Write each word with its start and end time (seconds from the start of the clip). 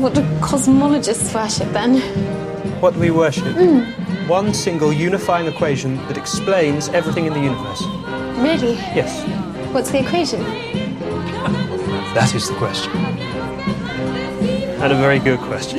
What 0.00 0.14
do 0.14 0.22
cosmologists 0.40 1.34
worship 1.34 1.70
then? 1.72 2.00
What 2.80 2.94
do 2.94 3.00
we 3.00 3.10
worship? 3.10 3.54
Hmm. 3.54 3.80
One 4.28 4.54
single 4.54 4.92
unifying 4.92 5.46
equation 5.46 5.96
that 6.08 6.16
explains 6.16 6.88
everything 6.88 7.26
in 7.26 7.34
the 7.34 7.40
universe. 7.40 7.82
Really? 8.38 8.76
Yes, 8.96 9.22
What's 9.74 9.90
the 9.90 10.00
equation? 10.00 10.42
that 12.14 12.34
is 12.34 12.48
the 12.48 12.54
question. 12.54 12.90
And 14.82 14.92
a 14.92 14.96
very 14.96 15.18
good 15.18 15.38
question. 15.40 15.78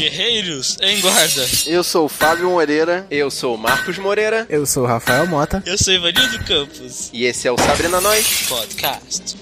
Guerreiros 0.00 0.78
em 0.80 0.98
guarda. 1.00 1.46
Eu 1.66 1.84
sou 1.84 2.06
o 2.06 2.08
Fábio 2.08 2.48
Moreira. 2.48 3.06
Eu 3.10 3.30
sou 3.30 3.54
o 3.54 3.58
Marcos 3.58 3.98
Moreira 3.98 4.46
Eu 4.48 4.64
sou 4.64 4.84
o 4.84 4.86
Rafael 4.86 5.26
Mota. 5.26 5.62
Eu 5.66 5.76
sou 5.76 5.92
Ivanildo 5.92 6.42
Campos. 6.46 7.10
e 7.12 7.24
esse 7.26 7.46
é 7.46 7.52
o 7.52 7.58
Sabrina 7.58 8.00
Nós. 8.00 8.46
Podcast. 8.48 9.36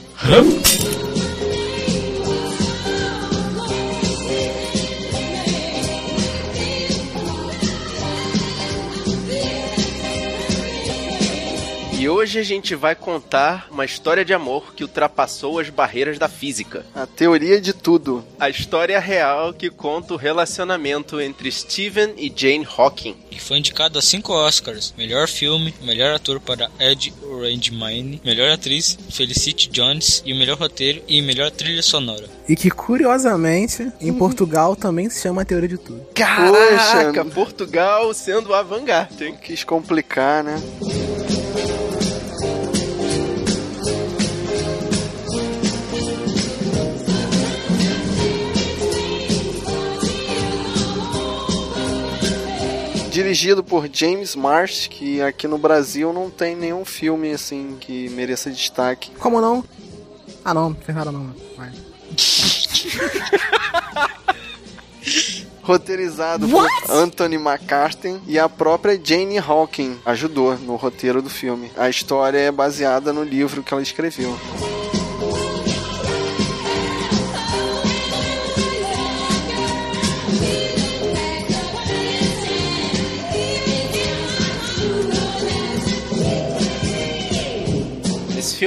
Hoje 12.18 12.40
a 12.40 12.42
gente 12.42 12.74
vai 12.74 12.96
contar 12.96 13.68
uma 13.70 13.84
história 13.84 14.24
de 14.24 14.34
amor 14.34 14.74
que 14.74 14.82
ultrapassou 14.82 15.60
as 15.60 15.70
barreiras 15.70 16.18
da 16.18 16.28
física. 16.28 16.84
A 16.92 17.06
teoria 17.06 17.60
de 17.60 17.72
tudo. 17.72 18.24
A 18.40 18.50
história 18.50 18.98
real 18.98 19.52
que 19.52 19.70
conta 19.70 20.14
o 20.14 20.16
relacionamento 20.16 21.20
entre 21.20 21.50
Stephen 21.52 22.14
e 22.16 22.32
Jane 22.34 22.66
Hawking. 22.76 23.14
Que 23.30 23.40
foi 23.40 23.58
indicado 23.58 24.00
a 24.00 24.02
cinco 24.02 24.32
Oscars: 24.32 24.92
melhor 24.98 25.28
filme, 25.28 25.72
melhor 25.80 26.12
ator 26.12 26.40
para 26.40 26.68
Ed 26.80 27.14
Redmayne, 27.40 28.20
melhor 28.24 28.50
atriz 28.50 28.98
Felicity 29.10 29.68
Jones 29.70 30.20
e 30.26 30.32
o 30.32 30.36
melhor 30.36 30.58
roteiro 30.58 31.00
e 31.06 31.22
melhor 31.22 31.52
trilha 31.52 31.82
sonora. 31.82 32.28
E 32.48 32.56
que, 32.56 32.68
curiosamente, 32.68 33.92
em 34.00 34.12
Portugal 34.12 34.74
também 34.74 35.08
se 35.08 35.22
chama 35.22 35.44
Teoria 35.44 35.68
de 35.68 35.78
Tudo. 35.78 36.04
Caraca, 36.14 37.24
Portugal 37.26 38.12
sendo 38.12 38.52
a 38.52 38.62
vanguarda, 38.62 39.24
hein? 39.24 39.36
Quis 39.40 39.62
complicar, 39.62 40.42
né? 40.42 40.60
Dirigido 53.28 53.62
por 53.62 53.86
James 53.92 54.34
Marsh, 54.34 54.86
que 54.86 55.20
aqui 55.20 55.46
no 55.46 55.58
Brasil 55.58 56.14
não 56.14 56.30
tem 56.30 56.56
nenhum 56.56 56.82
filme 56.82 57.30
assim 57.30 57.76
que 57.78 58.08
mereça 58.08 58.50
destaque. 58.50 59.10
Como 59.18 59.38
não? 59.38 59.62
Ah, 60.42 60.54
não, 60.54 60.74
nada 60.88 61.12
não. 61.12 61.34
Vai. 61.54 61.70
Roteirizado 65.62 66.48
por 66.48 66.66
Anthony 66.88 67.36
McCarthy 67.36 68.18
e 68.26 68.38
a 68.38 68.48
própria 68.48 68.98
Jane 68.98 69.36
Hawking 69.36 69.98
ajudou 70.06 70.56
no 70.56 70.76
roteiro 70.76 71.20
do 71.20 71.28
filme. 71.28 71.70
A 71.76 71.90
história 71.90 72.38
é 72.38 72.50
baseada 72.50 73.12
no 73.12 73.22
livro 73.22 73.62
que 73.62 73.74
ela 73.74 73.82
escreveu. 73.82 74.34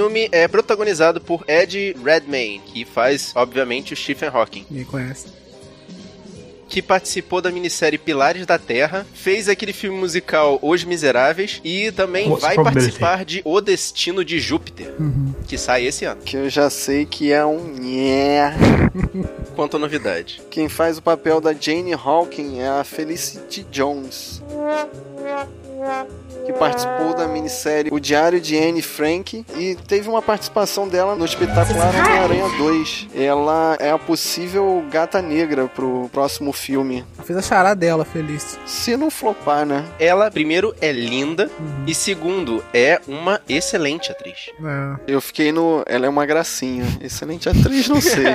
Filme 0.02 0.28
é 0.32 0.48
protagonizado 0.48 1.22
por 1.22 1.44
Ed 1.48 1.96
Redmayne, 2.04 2.60
que 2.66 2.84
faz, 2.86 3.32
obviamente, 3.36 3.94
o 3.94 3.96
Stephen 3.98 4.30
Hawking. 4.30 4.66
Ninguém 4.70 4.86
conhece. 4.86 5.28
que 6.68 6.82
participou 6.82 7.42
da 7.42 7.52
minissérie 7.52 8.00
Pilares 8.00 8.46
da 8.46 8.58
Terra, 8.58 9.06
fez 9.14 9.50
aquele 9.50 9.74
filme 9.74 9.98
musical 9.98 10.58
Os 10.62 10.86
Miseráveis 10.86 11.60
e 11.66 11.92
também 11.92 12.30
What's 12.30 12.42
vai 12.42 12.56
participar 12.56 13.26
de 13.26 13.42
O 13.44 13.60
Destino 13.60 14.24
de 14.24 14.40
Júpiter, 14.40 14.96
que 15.46 15.58
sai 15.58 15.86
esse 15.86 16.06
ano. 16.06 16.22
Que 16.22 16.38
eu 16.38 16.50
já 16.50 16.70
sei 16.70 17.06
que 17.06 17.32
é 17.32 17.46
um 17.46 17.74
nhé. 17.74 18.54
Quanto 19.54 19.76
a 19.76 19.80
novidade. 19.80 20.42
Quem 20.50 20.70
faz 20.70 20.98
o 20.98 21.02
papel 21.02 21.42
da 21.42 21.54
Jane 21.54 21.94
Hawking 21.94 22.60
é 22.60 22.70
a 22.70 22.84
Felicity 22.86 23.68
Jones. 23.70 24.42
Que 26.52 26.60
participou 26.60 27.16
da 27.16 27.28
minissérie 27.28 27.92
O 27.94 28.00
Diário 28.00 28.42
de 28.42 28.58
Anne 28.58 28.82
Frank 28.82 29.46
e 29.56 29.76
teve 29.88 30.10
uma 30.10 30.22
participação 30.22 30.88
dela 30.88 31.16
no 31.16 31.24
espetacular 31.24 31.96
Homem-Aranha 31.96 32.50
2. 32.58 33.08
Ela 33.16 33.78
é 33.80 33.90
a 33.92 33.98
possível 33.98 34.84
gata 34.92 35.22
negra 35.22 35.68
pro 35.68 36.10
próximo 36.12 36.52
filme. 36.52 37.06
Eu 37.18 37.24
fiz 37.24 37.38
a 37.38 37.42
chará 37.42 37.74
dela, 37.74 38.04
feliz. 38.04 38.60
Se 38.66 38.98
não 38.98 39.10
flopar, 39.10 39.66
né? 39.66 39.86
Ela, 39.98 40.30
primeiro, 40.30 40.76
é 40.82 40.92
linda 40.92 41.50
e, 41.88 41.96
segundo, 41.96 42.64
é 42.74 43.00
uma 43.08 43.40
excelente 43.48 44.12
atriz. 44.12 44.50
É. 44.62 44.96
Eu 45.08 45.22
fiquei 45.22 45.52
no. 45.52 45.84
Ela 45.86 46.06
é 46.06 46.10
uma 46.10 46.26
gracinha. 46.26 46.86
Excelente 47.02 47.48
atriz, 47.48 47.88
não 47.88 48.02
sei. 48.02 48.26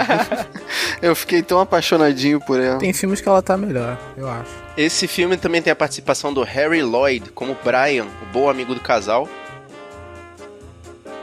eu 1.03 1.15
fiquei 1.15 1.43
tão 1.43 1.60
apaixonadinho 1.60 2.41
por 2.41 2.60
ela. 2.60 2.78
Tem 2.78 2.93
filmes 2.93 3.21
que 3.21 3.28
ela 3.28 3.43
tá 3.43 3.56
melhor, 3.56 3.99
eu 4.16 4.28
acho. 4.28 4.66
Esse 4.76 5.06
filme 5.09 5.37
também 5.37 5.62
tem 5.62 5.70
a 5.72 5.76
participação 5.76 6.32
do 6.34 6.42
Harry 6.42 6.82
Lloyd 6.82 7.31
como 7.31 7.56
Brian, 7.64 8.04
o 8.22 8.26
bom 8.32 8.50
amigo 8.50 8.75
do 8.75 8.81
casal. 8.81 9.28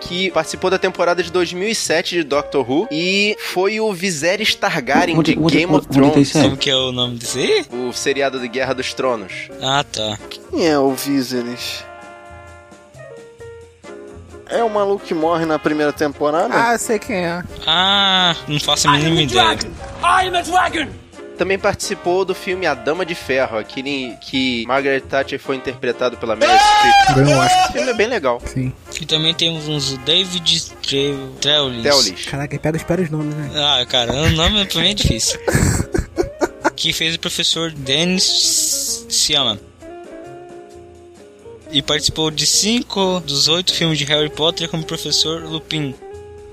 Que 0.02 0.30
participou 0.32 0.70
da 0.70 0.78
temporada 0.78 1.24
de 1.24 1.32
2007 1.32 2.16
de 2.16 2.24
Doctor 2.24 2.70
Who 2.70 2.88
e 2.92 3.38
foi 3.40 3.80
o 3.80 3.94
Viserys 3.94 4.54
Targaryen 4.54 5.22
de 5.22 5.34
Game 5.34 5.74
of 5.74 5.88
Thrones, 5.88 6.32
Como 6.34 6.58
que 6.58 6.70
é 6.70 6.76
o 6.76 6.92
nome 6.92 7.18
desse 7.18 7.40
aí? 7.40 7.66
o 7.72 7.94
seriado 7.94 8.38
de 8.40 8.48
Guerra 8.50 8.74
dos 8.74 8.94
Tronos. 8.94 9.32
Ah, 9.62 9.84
tá. 9.90 10.18
Quem 10.30 10.68
é 10.68 10.78
o 10.78 10.92
Viserys? 10.94 11.86
É 14.50 14.62
o 14.62 14.70
maluco 14.70 15.06
que 15.06 15.14
morre 15.14 15.46
na 15.46 15.58
primeira 15.58 15.94
temporada? 15.94 16.54
Ah, 16.54 16.74
eu 16.74 16.80
sei 16.80 17.00
quem 17.00 17.26
é. 17.26 17.42
Ah, 17.66 18.36
não 18.48 18.60
faço 18.60 18.90
a 18.90 18.92
mínima 18.92 19.22
ideia. 19.22 19.58
Também 21.44 21.60
participou 21.60 22.24
do 22.24 22.34
filme 22.34 22.66
A 22.66 22.74
Dama 22.74 23.06
de 23.06 23.14
Ferro, 23.14 23.58
aquele 23.58 24.16
que 24.22 24.66
Margaret 24.66 25.02
Thatcher 25.02 25.38
foi 25.38 25.58
interpretado 25.58 26.16
pela 26.16 26.38
Meryl 26.38 26.56
Streep. 26.56 27.18
Ganhou 27.18 27.38
um 27.38 27.44
Oscar. 27.44 27.64
Esse 27.66 27.74
filme 27.74 27.90
é 27.90 27.94
bem 27.94 28.08
legal. 28.08 28.42
Sim. 28.46 28.72
E 29.02 29.06
também 29.06 29.34
temos 29.34 29.68
uns 29.68 29.98
David 30.06 30.72
Tre- 30.82 31.14
Treulis. 31.42 31.84
Teolis. 31.84 32.26
Caraca, 32.28 32.58
pega 32.58 32.78
espera 32.78 33.02
os 33.02 33.10
nomes, 33.10 33.36
né? 33.36 33.52
Ah, 33.58 33.86
cara, 33.86 34.14
o 34.14 34.30
nome 34.30 34.66
pra 34.68 34.80
mim 34.80 34.92
é 34.92 34.94
difícil. 34.94 35.38
que 36.78 36.94
fez 36.94 37.14
o 37.16 37.20
professor 37.20 37.72
Dennis 37.74 39.06
Siama. 39.10 39.60
E 41.74 41.82
participou 41.82 42.32
de 42.32 42.46
cinco 42.48 43.20
dos 43.20 43.50
oito 43.50 43.74
filmes 43.74 43.98
de 43.98 44.06
Harry 44.06 44.30
Potter 44.30 44.70
como 44.70 44.86
professor 44.86 45.44
Lupin. 45.44 45.94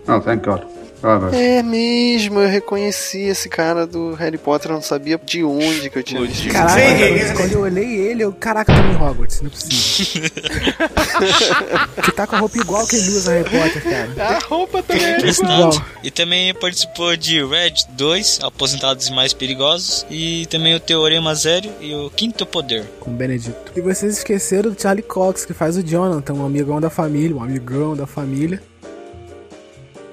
Oh, 0.09 0.19
thank 0.21 0.45
God. 0.45 0.63
Bravo. 1.01 1.35
É 1.35 1.63
mesmo, 1.63 2.41
eu 2.41 2.49
reconheci 2.49 3.21
esse 3.23 3.49
cara 3.49 3.87
do 3.87 4.15
Harry 4.15 4.37
Potter, 4.39 4.71
eu 4.71 4.75
não 4.75 4.83
sabia 4.83 5.19
de 5.25 5.43
onde 5.43 5.89
que 5.91 5.99
eu 5.99 6.03
tinha 6.03 6.21
visto. 6.23 6.49
Caraca, 6.53 6.81
quando- 6.81 7.37
quando 7.37 7.53
eu 7.53 7.61
olhei 7.61 7.95
ele, 7.97 8.23
eu. 8.25 8.33
Caraca, 8.33 8.73
tá 8.73 8.79
em 8.81 8.97
Hogwarts, 8.97 9.41
não 9.41 9.49
é 9.49 9.51
possível. 9.51 10.31
que 12.05 12.13
tá 12.13 12.27
com 12.27 12.37
a 12.37 12.39
roupa 12.39 12.59
igual 12.59 12.87
que 12.87 12.97
ele 12.97 13.09
usa 13.09 13.33
Harry 13.33 13.49
Potter, 13.51 13.83
cara. 13.83 14.11
A 14.37 14.39
roupa 14.41 14.83
também 14.83 15.05
é 15.05 15.19
Igual. 15.31 15.73
E 16.03 16.11
também 16.11 16.53
participou 16.55 17.17
de 17.17 17.45
Red 17.45 17.75
2, 17.91 18.41
Aposentados 18.43 19.09
e 19.09 19.13
Mais 19.13 19.33
Perigosos. 19.33 20.05
E 20.11 20.47
também 20.47 20.75
o 20.75 20.81
Teorema 20.81 21.35
Zero 21.35 21.69
e 21.81 21.95
o 21.95 22.11
Quinto 22.11 22.45
Poder. 22.47 22.85
Com 23.01 23.11
o 23.11 23.15
Benedito. 23.15 23.57
E 23.77 23.81
vocês 23.81 24.19
esqueceram 24.19 24.71
do 24.71 24.81
Charlie 24.81 25.03
Cox, 25.03 25.45
que 25.45 25.55
faz 25.55 25.77
o 25.77 25.83
Jonathan, 25.83 26.35
um 26.35 26.45
amigão 26.47 26.81
da 26.81 26.91
família, 26.91 27.37
um 27.37 27.43
amigão 27.43 27.95
da 27.97 28.07
família. 28.07 28.63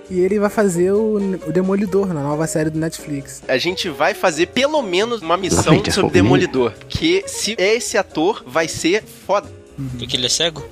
E 0.09 0.19
ele 0.21 0.39
vai 0.39 0.49
fazer 0.49 0.91
o, 0.91 1.15
o 1.15 1.51
Demolidor 1.51 2.13
na 2.13 2.21
nova 2.23 2.47
série 2.47 2.69
do 2.69 2.79
Netflix. 2.79 3.41
A 3.47 3.57
gente 3.57 3.89
vai 3.89 4.13
fazer 4.13 4.47
pelo 4.47 4.81
menos 4.81 5.21
uma 5.21 5.35
missão 5.35 5.83
sobre. 5.91 6.11
Demolidor. 6.11 6.73
Que 6.87 7.23
se 7.27 7.55
é 7.57 7.75
esse 7.75 7.97
ator, 7.97 8.43
vai 8.47 8.67
ser 8.67 9.03
foda. 9.03 9.49
Porque 9.97 10.15
ele 10.15 10.25
é 10.25 10.29
cego? 10.29 10.65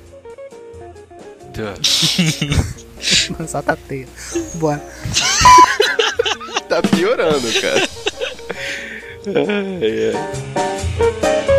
Só 3.46 3.62
tá 3.62 3.76
teia. 3.76 4.08
Bora. 4.54 4.82
Tá 6.68 6.82
piorando, 6.82 7.46
cara. 7.60 7.88
Ai, 9.26 10.14
ai. 10.14 11.55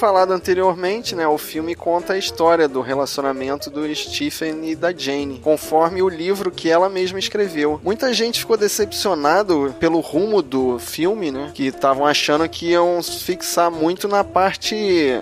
Falado 0.00 0.32
anteriormente, 0.32 1.14
né, 1.14 1.28
o 1.28 1.36
filme 1.36 1.74
conta 1.74 2.14
a 2.14 2.18
história 2.18 2.66
do 2.66 2.80
relacionamento 2.80 3.68
do 3.68 3.94
Stephen 3.94 4.70
e 4.70 4.74
da 4.74 4.94
Jane, 4.96 5.38
conforme 5.44 6.02
o 6.02 6.08
livro 6.08 6.50
que 6.50 6.70
ela 6.70 6.88
mesma 6.88 7.18
escreveu. 7.18 7.78
Muita 7.84 8.10
gente 8.14 8.40
ficou 8.40 8.56
decepcionado 8.56 9.74
pelo 9.78 10.00
rumo 10.00 10.40
do 10.40 10.78
filme, 10.78 11.30
né, 11.30 11.50
que 11.52 11.66
estavam 11.66 12.06
achando 12.06 12.48
que 12.48 12.70
iam 12.70 13.02
fixar 13.02 13.70
muito 13.70 14.08
na 14.08 14.24
parte 14.24 14.74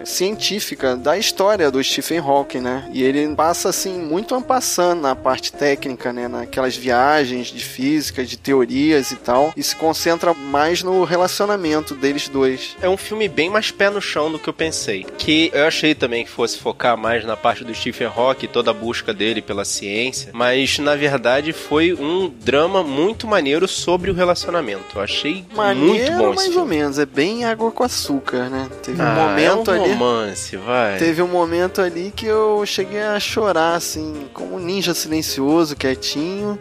científica 0.05 0.95
da 0.95 1.19
história 1.19 1.73
do 1.73 1.83
Stephen 1.83 2.21
Hawking, 2.21 2.61
né? 2.61 2.89
E 2.93 3.03
ele 3.03 3.35
passa 3.35 3.71
assim 3.71 3.99
muito 3.99 4.33
ampassando 4.33 5.03
na 5.03 5.17
parte 5.17 5.53
técnica, 5.53 6.13
né, 6.13 6.29
naquelas 6.29 6.77
viagens 6.77 7.49
de 7.49 7.65
física, 7.65 8.25
de 8.25 8.37
teorias 8.37 9.11
e 9.11 9.17
tal, 9.17 9.53
e 9.57 9.63
se 9.63 9.75
concentra 9.75 10.33
mais 10.33 10.85
no 10.85 11.03
relacionamento 11.03 11.97
deles 11.97 12.29
dois. 12.29 12.77
É 12.81 12.89
um 12.89 12.97
filme 12.97 13.29
bem 13.29 13.51
mais 13.51 13.73
pé 13.73 13.91
no 13.91 14.01
chão 14.01 14.31
do 14.31 14.39
que 14.39 14.49
eu 14.49 14.53
pensei. 14.53 14.68
Que 15.17 15.51
eu 15.55 15.67
achei 15.67 15.95
também 15.95 16.25
que 16.25 16.31
fosse 16.31 16.59
focar 16.59 16.97
mais 16.97 17.25
na 17.25 17.37
parte 17.37 17.65
do 17.65 17.75
Stephen 17.75 18.09
Hawking, 18.15 18.47
toda 18.49 18.71
a 18.71 18.75
busca 18.75 19.13
dele 19.15 19.41
pela 19.43 19.65
ciência, 19.65 20.31
mas 20.33 20.79
na 20.79 20.95
verdade 20.97 21.53
foi 21.53 21.93
um 21.95 22.29
drama 22.29 22.83
muito 22.83 23.27
maneiro 23.27 23.67
sobre 23.69 24.11
o 24.11 24.15
relacionamento. 24.15 24.97
Eu 24.97 25.03
achei 25.03 25.45
Maneiro, 25.55 25.87
muito 25.89 26.13
bom 26.13 26.29
esse 26.33 26.37
mais 26.37 26.49
ou 26.49 26.53
filme. 26.65 26.77
menos, 26.77 26.99
é 26.99 27.07
bem 27.07 27.45
água 27.45 27.71
com 27.71 27.83
açúcar, 27.85 28.49
né? 28.51 28.69
Teve 28.83 29.01
um 29.01 29.05
Ah, 29.07 29.15
momento 29.15 29.71
é 29.71 29.79
um 29.79 29.83
ali. 29.85 29.93
romance, 29.93 30.57
vai. 30.57 30.99
Teve 30.99 31.23
um 31.23 31.29
momento 31.29 31.81
ali 31.81 32.13
que 32.15 32.27
eu 32.27 32.65
cheguei 32.67 33.01
a 33.03 33.19
chorar, 33.21 33.75
assim, 33.75 34.27
como 34.33 34.57
um 34.57 34.59
ninja 34.59 34.95
silencioso, 34.95 35.77
quietinho. 35.77 36.59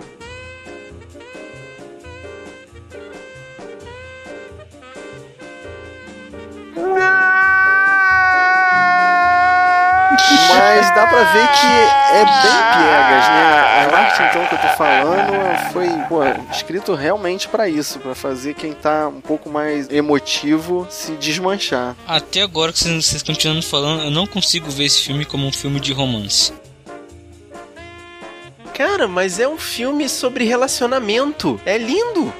Mas 10.49 10.95
dá 10.95 11.07
pra 11.07 11.23
ver 11.31 11.47
que 11.47 11.67
é 11.67 12.25
bem 12.25 12.57
piegas, 12.73 13.27
né? 13.29 13.67
A 13.77 13.97
arte, 13.97 14.23
então, 14.23 14.45
que 14.45 14.55
eu 14.55 14.59
tô 14.59 14.67
falando 14.75 15.71
foi 15.71 15.89
pô, 16.09 16.21
escrito 16.51 16.95
realmente 16.95 17.47
pra 17.47 17.67
isso, 17.69 17.99
pra 17.99 18.15
fazer 18.15 18.53
quem 18.53 18.73
tá 18.73 19.07
um 19.07 19.21
pouco 19.21 19.49
mais 19.49 19.89
emotivo 19.89 20.87
se 20.89 21.11
desmanchar. 21.13 21.95
Até 22.07 22.41
agora 22.41 22.73
que 22.73 22.79
vocês 22.79 23.21
continuam 23.21 23.61
falando, 23.61 24.03
eu 24.03 24.11
não 24.11 24.25
consigo 24.25 24.69
ver 24.69 24.85
esse 24.85 25.01
filme 25.01 25.25
como 25.25 25.45
um 25.45 25.51
filme 25.51 25.79
de 25.79 25.93
romance. 25.93 26.53
Cara, 28.73 29.07
mas 29.07 29.39
é 29.39 29.47
um 29.47 29.57
filme 29.57 30.07
sobre 30.07 30.45
relacionamento. 30.45 31.59
É 31.65 31.77
lindo. 31.77 32.31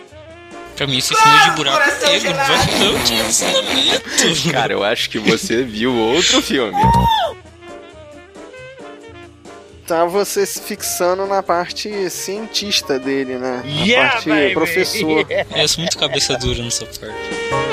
Pra 0.76 0.86
mim, 0.86 1.00
esse 1.00 1.16
filme 1.16 1.38
é 1.40 1.50
de 1.50 1.52
buraco 1.56 2.06
negro, 2.06 2.34
não 2.80 3.04
de 3.04 3.14
relacionamento. 3.16 4.52
Cara, 4.52 4.74
eu 4.74 4.84
acho 4.84 5.10
que 5.10 5.18
você 5.18 5.64
viu 5.64 5.96
outro 5.96 6.40
filme. 6.42 6.78
tá 9.88 10.06
você 10.06 10.46
se 10.46 10.62
fixando 10.62 11.26
na 11.26 11.42
parte 11.42 12.10
cientista 12.10 13.00
dele, 13.00 13.38
né? 13.38 13.62
Na 13.66 13.72
Yeah, 13.86 14.12
parte 14.12 14.30
baby! 14.30 14.54
professor. 14.54 15.26
É, 15.30 15.46
eu 15.56 15.68
sou 15.68 15.82
muito 15.82 15.98
cabeça 15.98 16.38
dura 16.38 16.62
nessa 16.62 16.86
parte. 16.86 17.67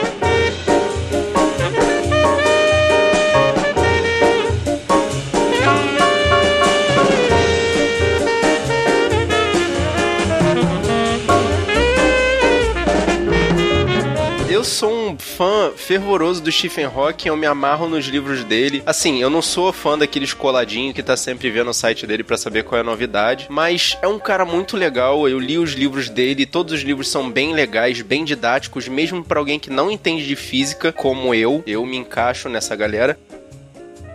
Fã 15.18 15.72
fervoroso 15.76 16.42
do 16.42 16.50
Stephen 16.50 16.86
Hawking, 16.86 17.28
eu 17.28 17.36
me 17.36 17.46
amarro 17.46 17.88
nos 17.88 18.06
livros 18.06 18.44
dele. 18.44 18.82
Assim, 18.86 19.20
eu 19.20 19.30
não 19.30 19.42
sou 19.42 19.72
fã 19.72 19.98
daqueles 19.98 20.32
coladinho 20.32 20.94
que 20.94 21.02
tá 21.02 21.16
sempre 21.16 21.50
vendo 21.50 21.70
o 21.70 21.74
site 21.74 22.06
dele 22.06 22.24
pra 22.24 22.36
saber 22.36 22.64
qual 22.64 22.78
é 22.78 22.80
a 22.80 22.84
novidade, 22.84 23.46
mas 23.50 23.98
é 24.02 24.08
um 24.08 24.18
cara 24.18 24.44
muito 24.44 24.76
legal. 24.76 25.28
Eu 25.28 25.38
li 25.38 25.58
os 25.58 25.72
livros 25.72 26.08
dele, 26.08 26.46
todos 26.46 26.72
os 26.72 26.80
livros 26.80 27.08
são 27.08 27.30
bem 27.30 27.52
legais, 27.52 28.00
bem 28.00 28.24
didáticos, 28.24 28.88
mesmo 28.88 29.24
pra 29.24 29.38
alguém 29.38 29.58
que 29.58 29.70
não 29.70 29.90
entende 29.90 30.26
de 30.26 30.36
física, 30.36 30.92
como 30.92 31.34
eu. 31.34 31.62
Eu 31.66 31.84
me 31.84 31.96
encaixo 31.96 32.48
nessa 32.48 32.74
galera. 32.76 33.18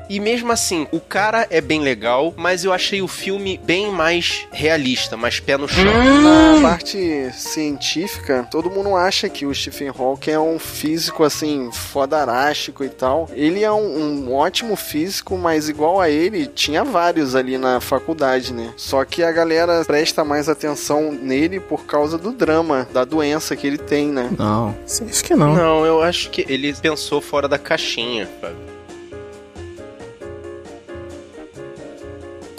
E 0.09 0.19
mesmo 0.19 0.51
assim, 0.51 0.87
o 0.91 0.99
cara 0.99 1.45
é 1.51 1.61
bem 1.61 1.81
legal, 1.81 2.33
mas 2.35 2.65
eu 2.65 2.73
achei 2.73 2.99
o 2.99 3.07
filme 3.07 3.59
bem 3.63 3.91
mais 3.91 4.47
realista, 4.51 5.15
mais 5.15 5.39
pé 5.39 5.55
no 5.55 5.67
chão. 5.67 5.83
Na 5.85 6.69
parte 6.69 7.29
científica, 7.33 8.47
todo 8.49 8.71
mundo 8.71 8.95
acha 8.95 9.29
que 9.29 9.45
o 9.45 9.53
Stephen 9.53 9.89
Hawking 9.89 10.31
é 10.31 10.39
um 10.39 10.57
físico 10.57 11.23
assim, 11.23 11.69
fodarástico 11.71 12.83
e 12.83 12.89
tal. 12.89 13.29
Ele 13.33 13.63
é 13.63 13.71
um, 13.71 14.25
um 14.27 14.33
ótimo 14.33 14.75
físico, 14.75 15.37
mas 15.37 15.69
igual 15.69 16.01
a 16.01 16.09
ele, 16.09 16.47
tinha 16.47 16.83
vários 16.83 17.35
ali 17.35 17.57
na 17.57 17.79
faculdade, 17.79 18.51
né? 18.51 18.73
Só 18.77 19.05
que 19.05 19.21
a 19.21 19.31
galera 19.31 19.85
presta 19.85 20.23
mais 20.23 20.49
atenção 20.49 21.11
nele 21.11 21.59
por 21.59 21.85
causa 21.85 22.17
do 22.17 22.31
drama, 22.31 22.87
da 22.91 23.05
doença 23.05 23.55
que 23.55 23.67
ele 23.67 23.77
tem, 23.77 24.07
né? 24.07 24.31
Não, 24.37 24.75
sim, 24.87 25.05
acho 25.07 25.23
que 25.23 25.35
não. 25.35 25.53
Não, 25.53 25.85
eu 25.85 26.01
acho 26.01 26.31
que 26.31 26.45
ele 26.49 26.73
pensou 26.73 27.21
fora 27.21 27.47
da 27.47 27.59
caixinha, 27.59 28.27
Fábio. 28.41 28.78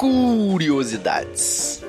Curiosidades. 0.00 1.79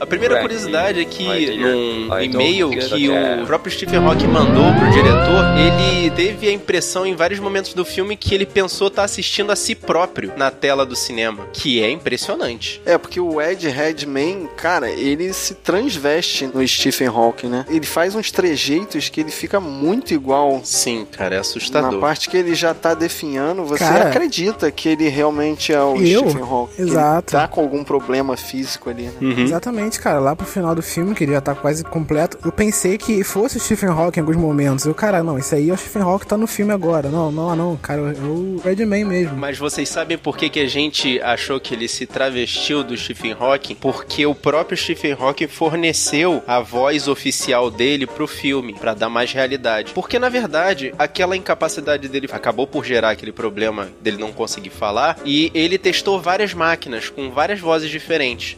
A 0.00 0.06
primeira 0.06 0.40
curiosidade 0.40 0.98
é 1.00 1.04
que 1.04 1.24
num 1.56 2.20
e-mail 2.22 2.70
que 2.70 3.08
o 3.10 3.46
próprio 3.46 3.70
Stephen 3.70 3.98
Hawking 4.04 4.28
mandou 4.28 4.72
pro 4.74 4.90
diretor, 4.90 5.44
ele 5.58 6.10
teve 6.10 6.48
a 6.48 6.52
impressão 6.52 7.04
em 7.04 7.14
vários 7.14 7.38
momentos 7.38 7.74
do 7.74 7.84
filme 7.84 8.16
que 8.16 8.34
ele 8.34 8.46
pensou 8.46 8.88
estar 8.88 9.04
assistindo 9.04 9.52
a 9.52 9.56
si 9.56 9.74
próprio 9.74 10.32
na 10.36 10.50
tela 10.50 10.86
do 10.86 10.96
cinema, 10.96 11.46
que 11.52 11.82
é 11.82 11.90
impressionante. 11.90 12.80
É, 12.86 12.96
porque 12.96 13.20
o 13.20 13.40
Ed 13.42 13.68
Redmayne, 13.68 14.48
cara, 14.56 14.90
ele 14.90 15.32
se 15.34 15.54
transveste 15.56 16.46
no 16.46 16.66
Stephen 16.66 17.08
Hawking, 17.08 17.48
né? 17.48 17.66
Ele 17.68 17.84
faz 17.86 18.14
uns 18.14 18.30
trejeitos 18.32 19.10
que 19.10 19.20
ele 19.20 19.30
fica 19.30 19.60
muito 19.60 20.14
igual. 20.14 20.60
Sim, 20.64 21.06
cara, 21.12 21.34
é 21.34 21.36
Na 21.36 21.40
assustador. 21.42 22.00
parte 22.00 22.30
que 22.30 22.36
ele 22.38 22.54
já 22.54 22.72
tá 22.72 22.94
definhando, 22.94 23.64
você 23.64 23.84
Cara, 23.84 24.08
acredita 24.08 24.70
que 24.70 24.88
ele 24.88 25.08
realmente 25.08 25.72
é 25.74 25.82
o 25.82 25.96
eu? 25.96 26.20
Stephen 26.30 26.42
Hawking. 26.42 26.74
que 26.76 26.82
Exato. 26.82 27.36
Ele 27.36 27.42
tá 27.42 27.48
com 27.48 27.60
algum 27.60 27.84
problema 27.84 28.36
físico 28.36 28.88
ali, 28.88 29.02
né? 29.02 29.12
Uhum. 29.20 29.44
Exatamente, 29.44 29.89
cara. 29.98 30.20
Lá 30.20 30.36
pro 30.36 30.46
final 30.46 30.74
do 30.74 30.82
filme, 30.82 31.14
que 31.14 31.24
ele 31.24 31.32
já 31.32 31.40
tá 31.40 31.54
quase 31.54 31.82
completo, 31.84 32.38
eu 32.44 32.52
pensei 32.52 32.98
que 32.98 33.24
fosse 33.24 33.56
o 33.56 33.60
Stephen 33.60 33.90
Hawking 33.90 34.20
em 34.20 34.22
alguns 34.22 34.36
momentos. 34.36 34.84
Eu, 34.86 34.94
cara, 34.94 35.22
não, 35.22 35.38
isso 35.38 35.54
aí 35.54 35.70
é 35.70 35.72
o 35.72 35.76
Stephen 35.76 36.02
Hawking 36.02 36.26
tá 36.26 36.36
no 36.36 36.46
filme 36.46 36.72
agora. 36.72 37.08
Não, 37.08 37.32
não, 37.32 37.56
não, 37.56 37.76
cara, 37.76 38.00
é 38.00 38.20
o 38.22 38.60
Redman 38.62 39.04
mesmo. 39.04 39.36
Mas 39.36 39.58
vocês 39.58 39.88
sabem 39.88 40.18
por 40.18 40.36
que, 40.36 40.48
que 40.48 40.60
a 40.60 40.68
gente 40.68 41.20
achou 41.22 41.58
que 41.58 41.74
ele 41.74 41.88
se 41.88 42.06
travestiu 42.06 42.84
do 42.84 42.96
Stephen 42.96 43.36
Hawking? 43.38 43.74
Porque 43.74 44.26
o 44.26 44.34
próprio 44.34 44.76
Stephen 44.76 45.16
Hawking 45.18 45.48
forneceu 45.48 46.42
a 46.46 46.60
voz 46.60 47.08
oficial 47.08 47.70
dele 47.70 48.06
pro 48.06 48.26
filme, 48.26 48.74
pra 48.74 48.94
dar 48.94 49.08
mais 49.08 49.32
realidade. 49.32 49.92
Porque 49.92 50.18
na 50.18 50.28
verdade, 50.28 50.94
aquela 50.98 51.36
incapacidade 51.36 52.08
dele 52.08 52.28
acabou 52.30 52.66
por 52.66 52.84
gerar 52.84 53.10
aquele 53.10 53.32
problema 53.32 53.88
dele 54.00 54.18
não 54.18 54.32
conseguir 54.32 54.70
falar, 54.70 55.18
e 55.24 55.50
ele 55.54 55.78
testou 55.78 56.20
várias 56.20 56.54
máquinas 56.54 57.08
com 57.08 57.30
várias 57.30 57.60
vozes 57.60 57.90
diferentes. 57.90 58.56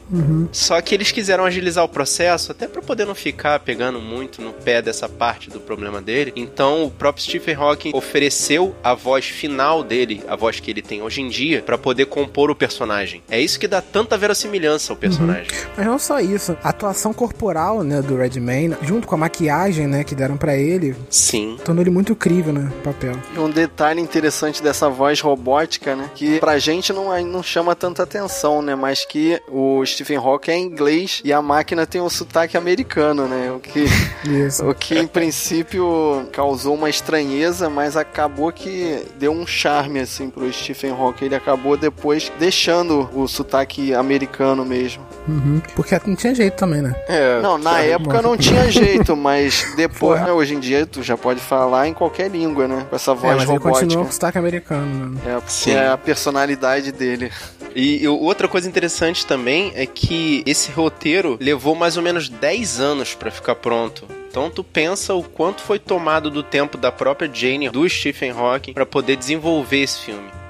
Só 0.53 0.81
que 0.81 0.95
eles 0.95 1.11
quiseram 1.23 1.45
agilizar 1.45 1.85
o 1.85 1.88
processo, 1.88 2.50
até 2.50 2.67
pra 2.67 2.83
poder 2.83 3.07
não 3.07 3.14
ficar 3.14 3.61
pegando 3.61 4.00
muito 4.00 4.43
no 4.43 4.52
pé 4.52 4.83
dessa 4.83 5.09
parte 5.09 5.49
do 5.49 5.61
problema 5.61 6.02
dele. 6.02 6.33
Então, 6.35 6.83
o 6.83 6.91
próprio 6.91 7.23
Stephen 7.23 7.55
Hawking 7.55 7.93
ofereceu 7.95 8.75
a 8.83 8.93
voz 8.93 9.26
final 9.26 9.85
dele, 9.85 10.21
a 10.26 10.35
voz 10.35 10.59
que 10.59 10.69
ele 10.69 10.83
tem 10.83 11.00
hoje 11.00 11.21
em 11.21 11.29
dia, 11.29 11.62
pra 11.62 11.79
poder 11.79 12.07
compor 12.07 12.50
o 12.50 12.57
personagem. 12.57 13.23
É 13.31 13.41
isso 13.41 13.61
que 13.61 13.69
dá 13.69 13.81
tanta 13.81 14.19
verossimilhança 14.19 14.93
ao 14.93 14.97
personagem. 14.97 15.47
Mas 15.76 15.87
não 15.87 15.97
só 15.97 16.19
isso, 16.19 16.57
a 16.61 16.71
atuação 16.71 17.12
corporal, 17.12 17.85
né, 17.85 18.02
do 18.02 18.17
Redman, 18.17 18.76
junto 18.83 19.07
com 19.07 19.14
a 19.14 19.19
maquiagem, 19.19 19.87
né, 19.87 20.02
que 20.02 20.17
deram 20.17 20.37
pra 20.37 20.57
ele, 20.57 20.97
Sim. 21.09 21.57
tornou 21.64 21.85
ele 21.85 21.91
muito 21.91 22.17
crível, 22.17 22.52
né, 22.52 22.62
no 22.62 22.83
papel. 22.83 23.14
E 23.33 23.38
um 23.38 23.49
detalhe 23.49 24.00
interessante 24.00 24.61
dessa 24.61 24.88
voz 24.88 25.21
robótica, 25.21 25.95
né? 25.95 26.11
Que 26.17 26.41
pra 26.41 26.59
gente 26.59 26.93
não, 26.93 27.17
não 27.25 27.43
chama 27.45 27.76
tanta 27.76 28.02
atenção, 28.02 28.61
né? 28.61 28.75
Mas 28.75 29.05
que 29.05 29.41
o 29.49 29.85
Stephen 29.87 30.17
Hawking 30.17 30.50
é 30.50 30.59
inglês 30.59 31.12
e 31.25 31.33
a 31.33 31.42
máquina 31.42 31.87
tem 31.87 32.00
um 32.00 32.09
sotaque 32.09 32.57
americano, 32.57 33.26
né? 33.26 33.50
O 33.52 33.59
que, 33.61 33.85
Isso. 34.28 34.64
o 34.69 34.75
que 34.75 34.99
em 34.99 35.07
princípio 35.07 36.26
causou 36.33 36.75
uma 36.75 36.88
estranheza, 36.88 37.69
mas 37.69 37.97
acabou 37.97 38.52
que 38.52 39.04
deu 39.19 39.33
um 39.33 39.47
charme, 39.47 40.00
assim, 40.00 40.31
pro 40.31 40.50
Stephen 40.52 40.92
Hawking. 40.92 41.26
Ele 41.26 41.35
acabou 41.35 41.76
depois 41.76 42.33
deixando 42.38 43.09
o 43.14 43.26
sotaque 43.26 43.95
americano 43.95 44.64
mesmo. 44.64 45.02
Uhum. 45.28 45.61
Porque 45.75 45.99
não 46.07 46.14
tinha 46.16 46.35
jeito 46.35 46.54
também, 46.57 46.83
né? 46.83 46.95
É, 47.09 47.40
Não, 47.40 47.59
na 47.59 47.81
época 47.81 48.21
não 48.23 48.37
tinha 48.37 48.71
jeito, 48.71 49.16
mas 49.16 49.66
depois, 49.76 50.21
né, 50.21 50.33
hoje 50.33 50.54
em 50.54 50.61
dia, 50.61 50.87
tu 50.87 51.02
já 51.02 51.16
pode 51.16 51.40
falar 51.40 51.87
em 51.88 51.92
qualquer 51.95 52.31
língua, 52.31 52.66
né? 52.66 52.87
Com 52.88 52.97
essa 52.97 53.12
É, 53.12 53.14
voz 53.14 53.37
mas 53.37 53.42
ele 53.49 53.52
robótica. 53.59 53.81
continua 53.81 54.04
com 54.04 54.11
o 54.11 54.12
sotaque 54.12 54.38
americano, 54.38 55.11
né? 55.11 55.21
É, 55.26 55.35
porque 55.35 55.50
Sim. 55.50 55.73
é 55.73 55.88
a 55.88 55.97
personalidade 55.97 56.90
dele. 56.92 57.31
E, 57.75 58.02
e 58.02 58.09
outra 58.09 58.49
coisa 58.49 58.69
interessante 58.69 59.25
também 59.26 59.73
é 59.75 59.87
que 59.87 60.43
esse 60.47 60.71
roteiro 60.71 61.38
levou 61.41 61.75
mais 61.75 61.97
ou 61.97 62.02
menos 62.02 62.29
10 62.29 62.81
anos 62.81 63.14
pra 63.14 63.31
ficar 63.31 63.55
pronto. 63.57 64.07
Então 64.29 64.50
tu 64.50 64.64
pensa 64.64 65.14
o 65.14 65.23
quanto 65.23 65.62
foi 65.62 65.79
tomado 65.79 66.31
do 66.31 66.43
tempo 66.43 66.79
da 66.79 66.91
própria 66.91 67.31
Jane, 67.33 67.69
do 67.69 67.88
Stephen 67.88 68.31
Hawking, 68.31 68.73
para 68.73 68.87
poder 68.87 69.17
desenvolver 69.17 69.83
esse 69.83 70.00
filme. 70.00 70.42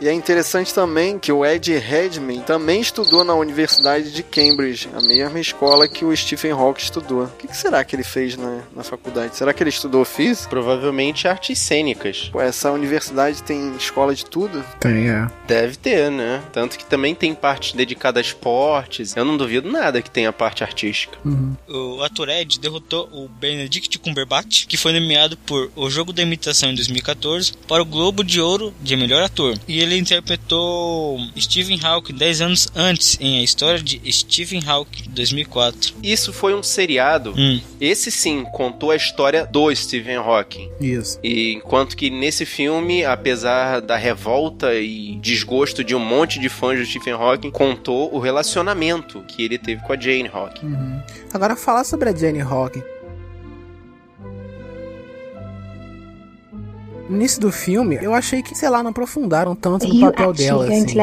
E 0.00 0.08
é 0.08 0.12
interessante 0.12 0.72
também 0.74 1.18
que 1.18 1.30
o 1.30 1.44
Ed 1.44 1.76
Redmayne 1.78 2.42
também 2.42 2.80
estudou 2.80 3.24
na 3.24 3.34
Universidade 3.34 4.10
de 4.10 4.22
Cambridge, 4.22 4.88
a 4.94 5.00
mesma 5.00 5.38
escola 5.40 5.86
que 5.86 6.04
o 6.04 6.16
Stephen 6.16 6.52
Hawking 6.52 6.82
estudou. 6.82 7.24
O 7.24 7.28
que, 7.38 7.48
que 7.48 7.56
será 7.56 7.84
que 7.84 7.94
ele 7.94 8.04
fez 8.04 8.36
na, 8.36 8.60
na 8.74 8.82
faculdade? 8.82 9.36
Será 9.36 9.52
que 9.52 9.62
ele 9.62 9.70
estudou 9.70 10.04
física? 10.04 10.48
Provavelmente 10.48 11.28
artes 11.28 11.58
cênicas. 11.58 12.30
Pô, 12.32 12.40
essa 12.40 12.70
universidade 12.72 13.42
tem 13.42 13.74
escola 13.76 14.14
de 14.14 14.24
tudo? 14.24 14.64
Tem, 14.80 15.08
é. 15.08 15.28
Deve 15.46 15.76
ter, 15.76 16.10
né? 16.10 16.42
Tanto 16.52 16.78
que 16.78 16.84
também 16.84 17.14
tem 17.14 17.34
parte 17.34 17.76
dedicada 17.76 18.18
a 18.18 18.22
esportes. 18.22 19.16
Eu 19.16 19.24
não 19.24 19.36
duvido 19.36 19.70
nada 19.70 20.02
que 20.02 20.10
tenha 20.10 20.32
parte 20.32 20.64
artística. 20.64 21.18
O 21.68 22.02
ator 22.02 22.28
Ed 22.28 22.58
derrotou 22.58 23.08
o 23.12 23.28
Benedict 23.28 23.98
Cumberbatch, 23.98 24.66
que 24.66 24.76
foi 24.76 24.92
nomeado 24.92 25.36
por 25.36 25.70
O 25.76 25.90
Jogo 25.90 26.12
da 26.12 26.22
Imitação 26.22 26.70
em 26.70 26.74
2014 26.74 27.52
para 27.68 27.82
o 27.82 27.86
Globo 27.86 28.24
de 28.24 28.40
Ouro 28.40 28.72
de 28.80 28.96
melhor 28.96 29.22
ator. 29.22 29.41
E 29.66 29.80
ele 29.80 29.96
interpretou 29.96 31.18
Stephen 31.38 31.78
Hawking 31.82 32.14
10 32.14 32.40
anos 32.40 32.68
antes 32.74 33.18
em 33.20 33.40
A 33.40 33.42
História 33.42 33.82
de 33.82 34.00
Stephen 34.12 34.62
Hawking 34.66 35.10
2004. 35.10 35.94
Isso 36.02 36.32
foi 36.32 36.54
um 36.54 36.62
seriado. 36.62 37.34
Hum. 37.36 37.60
Esse 37.80 38.10
sim 38.10 38.44
contou 38.52 38.90
a 38.90 38.96
história 38.96 39.46
do 39.46 39.74
Stephen 39.74 40.16
Hawking. 40.16 40.70
Isso. 40.80 41.18
E 41.22 41.52
enquanto 41.52 41.96
que 41.96 42.10
nesse 42.10 42.44
filme, 42.44 43.04
apesar 43.04 43.80
da 43.80 43.96
revolta 43.96 44.74
e 44.74 45.16
desgosto 45.20 45.82
de 45.82 45.94
um 45.94 46.00
monte 46.00 46.38
de 46.38 46.48
fãs 46.48 46.78
do 46.78 46.86
Stephen 46.86 47.14
Hawking, 47.14 47.50
contou 47.50 48.14
o 48.14 48.18
relacionamento 48.18 49.22
que 49.22 49.42
ele 49.42 49.58
teve 49.58 49.82
com 49.82 49.92
a 49.92 49.98
Jane 49.98 50.30
Hawking. 50.32 51.02
Agora 51.32 51.56
falar 51.56 51.84
sobre 51.84 52.10
a 52.10 52.14
Jane 52.14 52.40
Hawking. 52.40 52.82
No 57.12 57.18
início 57.18 57.40
do 57.40 57.52
filme, 57.52 57.98
eu 58.00 58.14
achei 58.14 58.42
que, 58.42 58.54
sei 58.56 58.68
lá, 58.68 58.82
não 58.82 58.90
aprofundaram 58.90 59.54
tanto 59.54 59.86
no 59.86 60.00
papel 60.00 60.32
dela, 60.32 60.64
assim. 60.64 60.96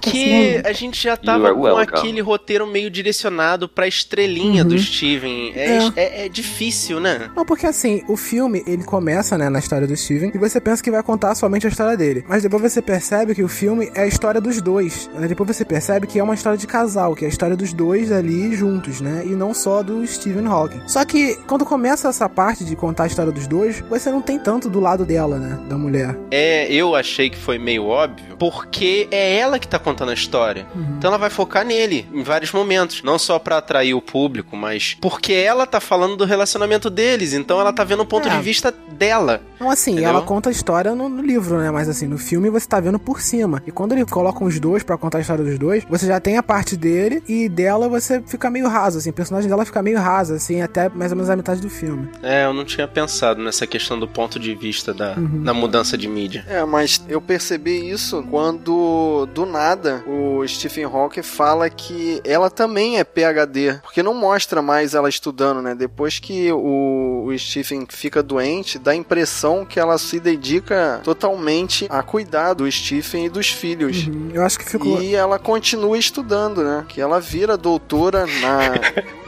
Porque 0.00 0.62
a 0.64 0.72
gente 0.72 1.02
já 1.02 1.16
tava 1.16 1.52
com 1.54 1.66
aquele 1.98 2.20
roteiro 2.20 2.66
meio 2.66 2.90
direcionado 2.90 3.68
pra 3.68 3.86
estrelinha 3.88 4.64
do 4.64 4.78
Steven. 4.78 5.52
É, 5.54 5.66
É. 5.76 5.92
é- 5.96 6.26
é 6.26 6.28
difícil, 6.28 7.00
né? 7.00 7.30
Não, 7.36 7.44
porque 7.44 7.66
assim, 7.66 8.02
o 8.08 8.16
filme, 8.16 8.62
ele 8.66 8.84
começa, 8.84 9.36
né, 9.36 9.48
na 9.48 9.58
história 9.58 9.86
do 9.86 9.96
Steven, 9.96 10.30
e 10.34 10.38
você 10.38 10.60
pensa 10.60 10.82
que 10.82 10.90
vai 10.90 11.02
contar 11.02 11.34
somente 11.34 11.66
a 11.66 11.70
história 11.70 11.96
dele. 11.96 12.24
Mas 12.28 12.42
depois 12.42 12.62
você 12.62 12.80
percebe 12.80 13.34
que 13.34 13.42
o 13.42 13.48
filme 13.48 13.90
é 13.94 14.02
a 14.02 14.06
história 14.06 14.40
dos 14.40 14.60
dois. 14.62 15.10
né? 15.14 15.26
Depois 15.26 15.48
você 15.56 15.64
percebe 15.64 16.06
que 16.06 16.18
é 16.18 16.22
uma 16.22 16.34
história 16.34 16.58
de 16.58 16.66
casal, 16.66 17.14
que 17.14 17.24
é 17.24 17.26
a 17.26 17.30
história 17.30 17.56
dos 17.56 17.72
dois 17.72 18.12
ali 18.12 18.54
juntos, 18.54 19.00
né? 19.00 19.22
E 19.26 19.30
não 19.30 19.52
só 19.54 19.82
do 19.82 20.06
Stephen 20.06 20.46
Hawking. 20.46 20.80
Só 20.86 21.04
que 21.04 21.36
quando 21.46 21.64
começa 21.64 22.08
essa 22.08 22.28
parte 22.28 22.64
de 22.64 22.76
contar 22.76 23.04
a 23.04 23.06
história 23.06 23.32
dos 23.32 23.46
dois, 23.46 23.82
você 23.88 24.10
não 24.10 24.20
tem 24.20 24.38
tanto 24.38 24.68
do 24.68 24.78
lado 24.80 25.04
dela, 25.04 25.38
né? 25.38 25.55
Da 25.68 25.76
mulher. 25.78 26.16
É, 26.30 26.70
eu 26.72 26.94
achei 26.94 27.30
que 27.30 27.36
foi 27.36 27.58
meio 27.58 27.86
óbvio, 27.86 28.36
porque 28.38 29.08
é 29.10 29.36
ela 29.38 29.58
que 29.58 29.66
tá 29.68 29.78
contando 29.78 30.10
a 30.10 30.14
história. 30.14 30.66
Então 30.98 31.08
ela 31.08 31.18
vai 31.18 31.30
focar 31.30 31.64
nele 31.64 32.06
em 32.12 32.22
vários 32.22 32.52
momentos, 32.52 33.02
não 33.02 33.18
só 33.18 33.38
pra 33.38 33.58
atrair 33.58 33.94
o 33.94 34.00
público, 34.02 34.56
mas 34.56 34.96
porque 35.00 35.32
ela 35.32 35.66
tá 35.66 35.80
falando 35.80 36.16
do 36.16 36.24
relacionamento 36.24 36.88
deles, 36.90 37.32
então 37.32 37.60
ela 37.60 37.72
tá 37.72 37.84
vendo 37.84 38.00
o 38.02 38.06
ponto 38.06 38.28
É. 38.28 38.36
de 38.36 38.42
vista 38.42 38.72
dela. 38.92 39.40
Então, 39.56 39.70
assim, 39.70 39.92
Entendeu? 39.92 40.10
ela 40.10 40.22
conta 40.22 40.48
a 40.48 40.52
história 40.52 40.94
no, 40.94 41.08
no 41.08 41.22
livro, 41.22 41.58
né? 41.58 41.70
Mas, 41.70 41.88
assim, 41.88 42.06
no 42.06 42.18
filme 42.18 42.50
você 42.50 42.66
tá 42.66 42.78
vendo 42.80 42.98
por 42.98 43.20
cima. 43.20 43.62
E 43.66 43.70
quando 43.72 43.92
ele 43.92 44.04
coloca 44.04 44.44
os 44.44 44.58
dois 44.60 44.82
pra 44.82 44.96
contar 44.98 45.18
a 45.18 45.20
história 45.20 45.44
dos 45.44 45.58
dois, 45.58 45.84
você 45.88 46.06
já 46.06 46.20
tem 46.20 46.36
a 46.36 46.42
parte 46.42 46.76
dele 46.76 47.22
e 47.28 47.48
dela 47.48 47.88
você 47.88 48.22
fica 48.26 48.50
meio 48.50 48.68
raso, 48.68 48.98
assim. 48.98 49.10
O 49.10 49.12
personagem 49.14 49.48
dela 49.48 49.64
fica 49.64 49.82
meio 49.82 49.98
raso, 49.98 50.34
assim, 50.34 50.60
até 50.60 50.88
mais 50.88 51.10
ou 51.12 51.16
menos 51.16 51.30
a 51.30 51.36
metade 51.36 51.60
do 51.60 51.70
filme. 51.70 52.08
É, 52.22 52.44
eu 52.44 52.52
não 52.52 52.64
tinha 52.64 52.86
pensado 52.86 53.42
nessa 53.42 53.66
questão 53.66 53.98
do 53.98 54.06
ponto 54.08 54.38
de 54.38 54.54
vista 54.54 54.92
da, 54.92 55.14
da 55.42 55.54
mudança 55.54 55.96
de 55.96 56.08
mídia. 56.08 56.44
É, 56.48 56.64
mas 56.64 57.02
eu 57.08 57.20
percebi 57.20 57.90
isso 57.90 58.22
quando, 58.30 59.26
do 59.34 59.46
nada, 59.46 60.04
o 60.06 60.46
Stephen 60.46 60.84
Hawking 60.84 61.22
fala 61.22 61.68
que 61.70 62.20
ela 62.24 62.50
também 62.50 62.98
é 62.98 63.04
PhD. 63.04 63.78
Porque 63.82 64.02
não 64.02 64.14
mostra 64.14 64.62
mais 64.62 64.94
ela 64.94 65.08
estudando, 65.08 65.62
né? 65.62 65.74
Depois 65.74 66.18
que 66.18 66.50
o, 66.52 67.24
o 67.26 67.38
Stephen 67.38 67.86
fica 67.88 68.22
doente, 68.22 68.78
dá 68.78 68.92
a 68.92 68.96
impressão 68.96 69.64
que 69.64 69.78
ela 69.78 69.98
se 69.98 70.20
dedica 70.20 71.00
totalmente 71.02 71.86
a 71.88 72.02
cuidar 72.02 72.54
do 72.54 72.70
Stephen 72.70 73.26
e 73.26 73.28
dos 73.28 73.48
filhos. 73.48 74.06
Uhum. 74.06 74.30
Eu 74.32 74.44
acho 74.44 74.58
que 74.58 74.64
ficou. 74.64 75.00
E 75.00 75.14
ela 75.14 75.38
continua 75.38 75.98
estudando, 75.98 76.62
né? 76.62 76.84
Que 76.88 77.00
ela 77.00 77.20
vira 77.20 77.56
doutora 77.56 78.26
na. 78.26 78.74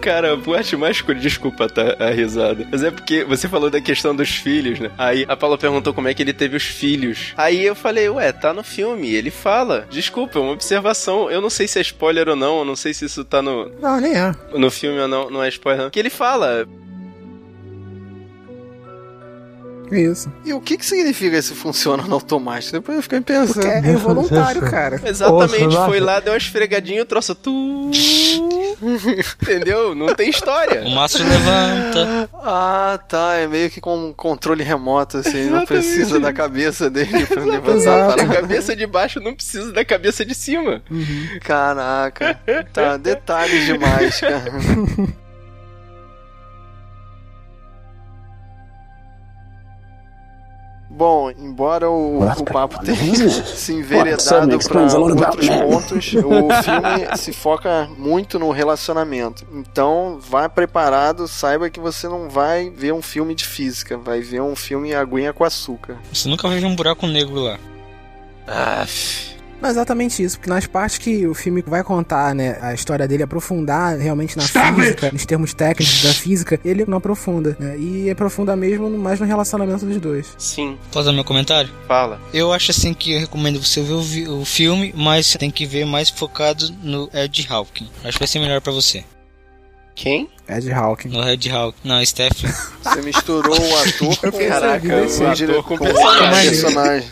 Cara, 0.00 0.28
eu 0.28 0.54
acho 0.54 0.78
mais 0.78 1.00
curioso. 1.00 1.28
Desculpa 1.28 1.68
tá, 1.68 1.96
a 1.98 2.10
risada. 2.10 2.66
Mas 2.70 2.82
é 2.82 2.90
porque 2.90 3.24
você 3.24 3.48
falou 3.48 3.68
da 3.70 3.80
questão 3.80 4.14
dos 4.14 4.30
filhos, 4.30 4.78
né? 4.78 4.90
Aí 4.96 5.24
a 5.28 5.36
Paula 5.36 5.58
perguntou 5.58 5.92
como 5.92 6.08
é 6.08 6.14
que 6.14 6.22
ele 6.22 6.32
teve 6.32 6.56
os 6.56 6.62
filhos. 6.64 7.32
Aí 7.36 7.64
eu 7.64 7.74
falei, 7.74 8.08
ué, 8.08 8.32
tá 8.32 8.52
no 8.54 8.62
filme. 8.62 9.12
Ele 9.12 9.30
fala. 9.30 9.86
Desculpa, 9.90 10.38
é 10.38 10.42
uma 10.42 10.52
observação. 10.52 11.30
Eu 11.30 11.40
não 11.40 11.50
sei 11.50 11.66
se 11.68 11.78
é 11.78 11.82
spoiler 11.82 12.28
ou 12.28 12.36
não. 12.36 12.60
Eu 12.60 12.64
não 12.64 12.76
sei 12.76 12.94
se 12.94 13.04
isso 13.04 13.24
tá 13.24 13.42
no, 13.42 13.70
Não, 13.80 14.00
nem 14.00 14.14
é. 14.14 14.34
no 14.56 14.70
filme 14.70 14.98
ou 15.00 15.08
não. 15.08 15.30
Não 15.30 15.42
é 15.42 15.48
spoiler, 15.48 15.82
não. 15.84 15.90
Que 15.90 15.98
ele 15.98 16.10
fala. 16.10 16.66
Isso. 19.90 20.32
E 20.44 20.52
o 20.52 20.60
que 20.60 20.76
que 20.76 20.86
significa 20.86 21.36
esse 21.36 21.54
funciona 21.54 22.02
no 22.02 22.14
automático? 22.14 22.72
Depois 22.72 22.96
eu 22.96 23.02
fiquei 23.02 23.20
pensando. 23.20 23.54
Porque 23.54 23.68
é 23.68 23.92
involuntário, 23.92 24.62
cara. 24.68 25.00
Exatamente, 25.04 25.64
Ouça, 25.64 25.86
foi 25.86 26.00
lá, 26.00 26.20
deu 26.20 26.32
uma 26.32 26.38
esfregadinha 26.38 27.00
e 27.00 27.04
troço. 27.04 27.34
Tu... 27.34 27.50
Entendeu? 29.42 29.94
Não 29.94 30.14
tem 30.14 30.30
história. 30.30 30.82
O 30.82 30.90
Márcio 30.90 31.24
levanta. 31.26 32.30
Ah, 32.34 32.98
tá. 33.08 33.34
É 33.34 33.46
meio 33.46 33.70
que 33.70 33.80
com 33.80 34.08
um 34.08 34.12
controle 34.12 34.62
remoto, 34.62 35.18
assim. 35.18 35.50
Não 35.50 35.64
precisa 35.66 36.20
da 36.20 36.32
cabeça 36.32 36.88
dele 36.88 37.26
pra 37.26 37.44
levantar 37.44 38.18
a 38.18 38.26
cabeça 38.26 38.74
de 38.76 38.86
baixo 38.86 39.20
não 39.20 39.34
precisa 39.34 39.72
da 39.72 39.84
cabeça 39.84 40.24
de 40.24 40.34
cima. 40.34 40.82
Caraca. 41.42 42.38
Tá, 42.72 42.96
detalhes 42.96 43.66
demais, 43.66 44.20
cara. 44.20 44.52
Bom, 50.98 51.30
embora 51.30 51.88
o, 51.88 52.24
o 52.24 52.44
papo 52.44 52.84
tenha 52.84 52.96
se 53.30 53.72
enveredado 53.72 54.58
para 54.58 54.96
outros 54.96 55.48
pontos, 55.48 56.12
o 56.14 56.50
filme 56.60 57.16
se 57.16 57.32
foca 57.32 57.88
muito 57.96 58.36
no 58.36 58.50
relacionamento. 58.50 59.46
Então, 59.52 60.18
vá 60.20 60.48
preparado, 60.48 61.28
saiba 61.28 61.70
que 61.70 61.78
você 61.78 62.08
não 62.08 62.28
vai 62.28 62.70
ver 62.70 62.92
um 62.92 63.00
filme 63.00 63.32
de 63.36 63.46
física, 63.46 63.96
vai 63.96 64.20
ver 64.20 64.42
um 64.42 64.56
filme 64.56 64.92
aguinha 64.92 65.32
com 65.32 65.44
açúcar. 65.44 65.98
Você 66.12 66.28
nunca 66.28 66.48
vai 66.48 66.58
ver 66.58 66.66
um 66.66 66.74
buraco 66.74 67.06
negro 67.06 67.44
lá. 67.44 67.60
Ah, 68.44 68.84
Não 69.60 69.68
é 69.68 69.72
exatamente 69.72 70.22
isso, 70.22 70.38
porque 70.38 70.48
nas 70.48 70.66
partes 70.66 70.98
que 70.98 71.26
o 71.26 71.34
filme 71.34 71.62
vai 71.66 71.82
contar, 71.82 72.32
né, 72.34 72.56
a 72.62 72.72
história 72.72 73.08
dele, 73.08 73.24
aprofundar 73.24 73.98
realmente 73.98 74.36
na 74.36 74.44
física, 74.44 75.10
nos 75.12 75.26
termos 75.26 75.52
técnicos 75.52 76.02
da 76.02 76.12
física, 76.12 76.60
ele 76.64 76.84
não 76.86 76.98
aprofunda, 76.98 77.56
né, 77.58 77.76
e 77.76 78.08
aprofunda 78.08 78.54
mesmo 78.54 78.88
mais 78.90 79.18
no 79.18 79.26
relacionamento 79.26 79.84
dos 79.84 80.00
dois. 80.00 80.26
sim, 80.38 80.78
Posso 80.92 81.06
dar 81.06 81.12
meu 81.12 81.24
comentário? 81.24 81.68
fala. 81.88 82.20
Eu 82.32 82.52
acho 82.52 82.70
assim 82.70 82.94
que 82.94 83.14
eu 83.14 83.20
recomendo 83.20 83.62
você 83.62 83.82
ver 83.82 83.94
o, 84.28 84.40
o 84.40 84.44
filme, 84.44 84.94
mas 84.96 85.26
você 85.26 85.38
tem 85.38 85.50
que 85.50 85.66
ver 85.66 85.84
mais 85.84 86.08
focado 86.08 86.70
no 86.82 87.10
Ed 87.12 87.46
Hawking. 87.50 87.88
Acho 88.04 88.12
que 88.12 88.18
vai 88.20 88.28
ser 88.28 88.38
melhor 88.38 88.60
pra 88.60 88.72
você. 88.72 89.04
Quem? 89.94 90.30
Ed 90.48 90.70
Hawking. 90.72 91.08
No 91.08 91.28
Ed 91.28 91.50
Hawking. 91.50 91.80
Não, 91.82 92.04
Steph. 92.06 92.44
Você 92.84 93.02
misturou 93.02 93.58
o 93.60 93.78
ator 93.78 94.16
com, 94.30 94.38
Caraca, 94.48 94.86
o 94.86 95.26
ator 95.26 95.64
com 95.64 95.76
personagem. 95.78 96.50
personagem. 96.50 97.08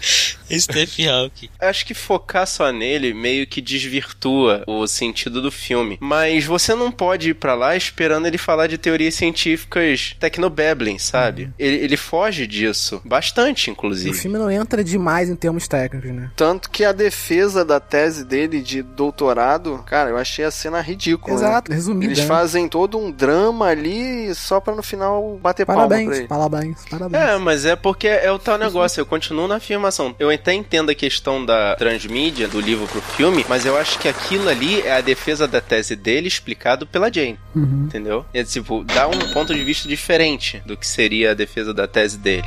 Steph 0.59 0.99
Hawking. 1.01 1.49
Acho 1.61 1.87
que 1.87 1.95
focar 1.95 2.47
só 2.47 2.71
nele 2.73 3.13
meio 3.15 3.47
que 3.47 3.61
desvirtua 3.61 4.63
o 4.67 4.87
sentido 4.87 5.41
do 5.43 5.51
filme. 5.51 5.97
Mas 6.01 6.45
você 6.45 6.75
não 6.75 6.91
pode 6.91 7.31
ir 7.31 7.35
pra 7.35 7.55
lá 7.55 7.77
esperando 7.77 8.27
ele 8.27 8.39
falar 8.39 8.67
de 8.67 8.79
teorias 8.79 9.15
científicas 9.15 10.15
tecnobabbling, 10.19 10.99
sabe? 10.99 11.51
Ele, 11.59 11.77
ele 11.77 11.97
foge 11.97 12.47
disso. 12.47 13.01
Bastante, 13.05 13.71
O 13.71 13.73
inclusive. 13.73 14.15
filme 14.17 14.39
não 14.39 14.51
entra 14.51 14.83
demais 14.85 15.29
em 15.29 15.37
termos 15.37 15.67
técnicos, 15.69 16.11
né. 16.13 16.31
Tanto 16.37 16.71
que 16.71 16.85
a 16.85 16.93
defesa 16.93 17.65
da 17.65 17.81
tese 17.81 18.25
dele 18.25 18.61
de 18.61 18.83
doutorado, 18.83 19.83
cara, 19.87 20.11
eu 20.11 20.17
achei 20.17 20.45
a 20.45 20.51
cena 20.51 20.81
ridícula. 20.81 21.37
né? 21.39 21.47
Exato, 21.47 21.73
resumido, 21.73 22.13
Eles 22.13 22.19
né? 22.21 22.27
fazem 22.27 22.69
todo 22.69 22.99
um 22.99 23.11
drama 23.11 23.67
ali 23.67 24.35
só 24.35 24.61
pra 24.61 24.75
no 24.75 24.83
final 24.83 25.39
bater 25.41 25.65
palma 25.67 25.87
pra 25.89 25.97
Parabéns, 25.97 26.19
ele. 26.19 26.29
parabéns, 26.29 26.85
parabéns. 26.91 27.23
É, 27.23 27.37
mas 27.39 27.65
é 27.65 27.77
porque 27.77 28.09
é 28.09 28.31
o 28.31 28.39
tal 28.39 28.59
negócio, 28.59 29.01
eu 29.01 29.07
continuo 29.07 29.47
na 29.49 29.57
afirmação. 29.57 30.15
Eu 30.19 30.31
até 30.37 30.55
entendo 30.55 30.91
a 30.91 30.95
questão 30.95 31.45
da 31.45 31.75
transmídia, 31.77 32.47
do 32.49 32.61
livro 32.61 32.87
pro 32.87 33.01
filme, 33.03 33.45
mas 33.49 33.67
eu 33.67 33.77
acho 33.77 33.99
que 33.99 34.09
aquilo 34.09 34.49
ali 34.49 34.81
é 34.83 34.93
a 34.97 35.01
defesa 35.01 35.47
da 35.49 35.61
tese 35.61 35.97
dele 35.97 36.29
explicado 36.29 36.87
pela 36.87 37.13
Jane, 37.13 37.39
Uhum. 37.55 37.85
entendeu? 37.87 38.25
É 38.33 38.45
tipo, 38.45 38.85
dá 38.85 39.09
um 39.09 39.19
ponto 39.33 39.55
de 39.55 39.63
vista 39.65 39.89
diferente 39.89 40.63
do 40.65 40.77
que 40.77 40.87
seria 40.87 41.33
a 41.33 41.35
defesa 41.35 41.75
da 41.75 41.87
tese 41.87 42.17
dele. 42.19 42.47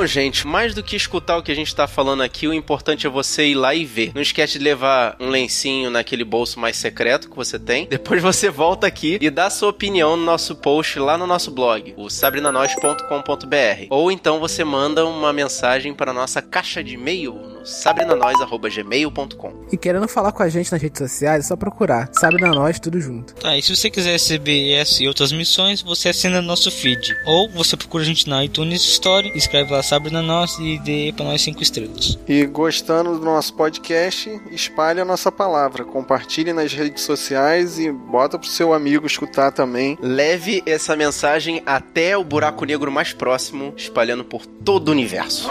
Bom, 0.00 0.06
gente, 0.06 0.46
mais 0.46 0.74
do 0.74 0.82
que 0.82 0.96
escutar 0.96 1.36
o 1.36 1.42
que 1.42 1.52
a 1.52 1.54
gente 1.54 1.74
tá 1.74 1.86
falando 1.86 2.22
aqui, 2.22 2.48
o 2.48 2.54
importante 2.54 3.06
é 3.06 3.10
você 3.10 3.48
ir 3.48 3.54
lá 3.54 3.74
e 3.74 3.84
ver. 3.84 4.12
Não 4.14 4.22
esquece 4.22 4.58
de 4.58 4.64
levar 4.64 5.14
um 5.20 5.28
lencinho 5.28 5.90
naquele 5.90 6.24
bolso 6.24 6.58
mais 6.58 6.78
secreto 6.78 7.28
que 7.28 7.36
você 7.36 7.58
tem. 7.58 7.86
Depois 7.86 8.22
você 8.22 8.48
volta 8.48 8.86
aqui 8.86 9.18
e 9.20 9.28
dá 9.28 9.50
sua 9.50 9.68
opinião 9.68 10.16
no 10.16 10.24
nosso 10.24 10.56
post 10.56 10.98
lá 10.98 11.18
no 11.18 11.26
nosso 11.26 11.50
blog, 11.50 11.92
o 11.98 12.08
sabrinanois.com.br. 12.08 13.86
Ou 13.90 14.10
então 14.10 14.40
você 14.40 14.64
manda 14.64 15.04
uma 15.04 15.34
mensagem 15.34 15.92
para 15.92 16.14
nossa 16.14 16.40
caixa 16.40 16.82
de 16.82 16.94
e-mail 16.94 17.34
no 17.34 17.66
sabrinanois.gmail.com. 17.66 19.66
E 19.70 19.76
querendo 19.76 20.08
falar 20.08 20.32
com 20.32 20.42
a 20.42 20.48
gente 20.48 20.72
nas 20.72 20.80
redes 20.80 20.98
sociais, 20.98 21.44
é 21.44 21.48
só 21.48 21.56
procurar. 21.56 22.08
Sabe 22.14 22.40
na 22.40 22.48
nós, 22.48 22.80
tudo 22.80 22.98
junto. 22.98 23.34
Tá, 23.34 23.54
e 23.54 23.60
se 23.60 23.76
você 23.76 23.90
quiser 23.90 24.12
receber 24.12 24.72
essa 24.72 25.02
e 25.02 25.08
outras 25.08 25.30
missões, 25.30 25.82
você 25.82 26.08
assina 26.08 26.40
nosso 26.40 26.70
feed. 26.70 27.14
Ou 27.26 27.50
você 27.50 27.76
procura 27.76 28.02
a 28.02 28.06
gente 28.06 28.26
na 28.26 28.42
iTunes 28.42 28.80
Store, 28.80 29.30
escreve 29.34 29.70
lá 29.70 29.89
Sabre 29.90 30.12
na 30.12 30.22
Nós 30.22 30.56
e 30.60 30.78
dê 30.78 31.12
pra 31.16 31.24
nós 31.24 31.42
5 31.42 31.60
estrelas. 31.60 32.16
E 32.28 32.46
gostando 32.46 33.18
do 33.18 33.24
nosso 33.24 33.52
podcast, 33.54 34.40
espalhe 34.52 35.00
a 35.00 35.04
nossa 35.04 35.32
palavra. 35.32 35.84
Compartilhe 35.84 36.52
nas 36.52 36.72
redes 36.72 37.02
sociais 37.02 37.76
e 37.76 37.90
bota 37.90 38.38
pro 38.38 38.48
seu 38.48 38.72
amigo 38.72 39.04
escutar 39.04 39.50
também. 39.50 39.98
Leve 40.00 40.62
essa 40.64 40.94
mensagem 40.94 41.60
até 41.66 42.16
o 42.16 42.22
buraco 42.22 42.64
negro 42.64 42.88
mais 42.92 43.12
próximo, 43.12 43.74
espalhando 43.76 44.24
por 44.24 44.46
todo 44.46 44.90
o 44.90 44.92
universo. 44.92 45.50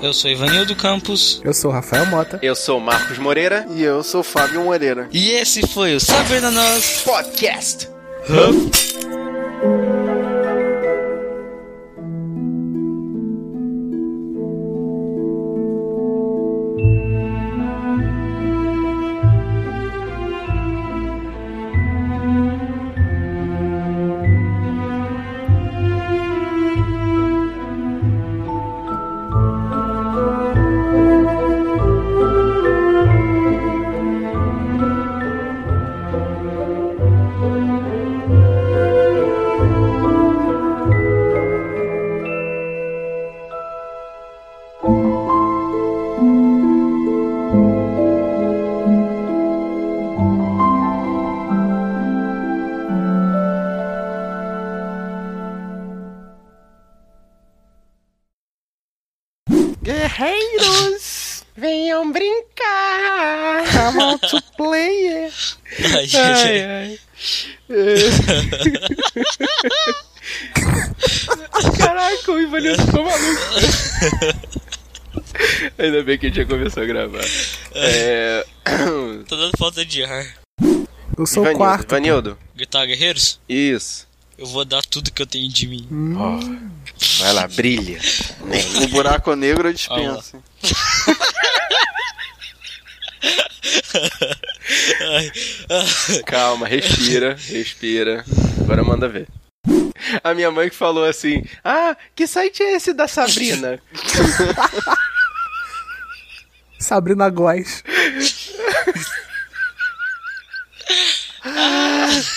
Eu 0.00 0.14
sou 0.14 0.30
Ivanildo 0.30 0.74
Campos. 0.74 1.42
Eu 1.44 1.52
sou 1.52 1.70
Rafael 1.70 2.06
Mota. 2.06 2.38
Eu 2.40 2.56
sou 2.56 2.80
Marcos 2.80 3.18
Moreira. 3.18 3.66
E 3.76 3.82
eu 3.82 4.02
sou 4.02 4.22
Fábio 4.22 4.64
Moreira. 4.64 5.10
E 5.12 5.32
esse 5.32 5.66
foi 5.66 5.94
o 5.94 6.00
Saber 6.00 6.40
na 6.40 6.50
Nós 6.50 7.02
Podcast. 7.04 7.86
Guerreiros! 60.22 61.44
Venham 61.56 62.12
brincar. 62.12 63.64
Come 63.72 64.02
on 64.02 64.18
to 64.18 64.40
play! 64.56 65.30
Ai, 65.96 66.06
gente. 66.06 67.00
Caraca, 71.78 72.32
o 72.32 72.40
Ivanildo 72.40 72.86
ficou 72.86 73.04
maluco. 73.04 73.42
Ainda 75.78 76.02
bem 76.04 76.18
que 76.18 76.26
a 76.26 76.28
gente 76.28 76.38
já 76.38 76.46
começou 76.46 76.82
a 76.82 76.86
gravar. 76.86 77.24
É... 77.74 78.46
Tô 79.28 79.36
dando 79.36 79.58
falta 79.58 79.84
de 79.84 80.04
ar. 80.04 80.24
Eu 81.18 81.26
sou 81.26 81.44
o 81.44 81.52
quarto. 81.54 81.90
Ivanildo. 81.90 82.38
Gritar 82.54 82.86
guerreiros? 82.86 83.40
Isso. 83.48 84.06
Eu 84.42 84.48
vou 84.48 84.64
dar 84.64 84.82
tudo 84.82 85.12
que 85.12 85.22
eu 85.22 85.26
tenho 85.26 85.48
de 85.48 85.68
mim. 85.68 85.86
Ó, 86.18 86.36
vai 87.22 87.32
lá, 87.32 87.46
brilha. 87.46 88.00
O 88.82 88.88
buraco 88.88 89.36
negro 89.36 89.68
eu 89.68 89.72
dispenso. 89.72 90.42
Ai, 95.00 95.32
ah, 95.70 95.84
Calma, 96.26 96.66
respira, 96.66 97.36
respira. 97.38 98.24
Agora 98.60 98.82
manda 98.82 99.08
ver. 99.08 99.28
A 100.24 100.34
minha 100.34 100.50
mãe 100.50 100.68
que 100.68 100.74
falou 100.74 101.04
assim: 101.04 101.44
Ah, 101.62 101.96
que 102.12 102.26
site 102.26 102.64
é 102.64 102.74
esse 102.74 102.92
da 102.92 103.06
Sabrina? 103.06 103.80
Sabrina 106.80 107.30
Góes. 107.30 107.84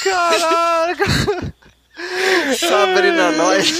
Caraca! 0.04 1.55
Sabrina 2.60 3.32
nós. 3.32 3.68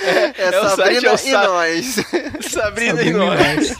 É, 0.00 0.54
é 0.54 0.60
o 0.60 0.70
site, 0.70 0.76
Sabrina 0.76 1.08
é 1.08 1.12
o 1.12 1.14
e 1.14 1.18
sa- 1.18 1.46
nós. 1.46 1.94
Sabrina 2.50 3.02
e 3.02 3.12
Sabrina 3.12 3.18
nós. 3.26 3.76